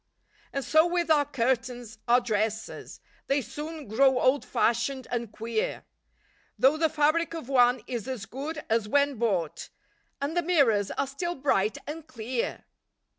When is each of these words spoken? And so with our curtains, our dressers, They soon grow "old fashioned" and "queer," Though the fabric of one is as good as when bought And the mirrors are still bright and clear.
And 0.51 0.65
so 0.65 0.87
with 0.87 1.11
our 1.11 1.25
curtains, 1.25 1.99
our 2.07 2.19
dressers, 2.19 3.01
They 3.27 3.39
soon 3.43 3.87
grow 3.87 4.19
"old 4.19 4.43
fashioned" 4.43 5.07
and 5.11 5.31
"queer," 5.31 5.85
Though 6.57 6.75
the 6.77 6.89
fabric 6.89 7.35
of 7.35 7.49
one 7.49 7.83
is 7.85 8.07
as 8.07 8.25
good 8.25 8.65
as 8.67 8.87
when 8.89 9.17
bought 9.19 9.69
And 10.19 10.35
the 10.35 10.41
mirrors 10.41 10.89
are 10.89 11.05
still 11.05 11.35
bright 11.35 11.77
and 11.85 12.07
clear. 12.07 12.65